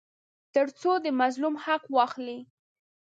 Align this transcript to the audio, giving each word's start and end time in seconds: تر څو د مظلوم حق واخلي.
تر 0.53 0.67
څو 0.79 0.91
د 1.05 1.07
مظلوم 1.21 1.55
حق 1.65 1.83
واخلي. 1.95 2.39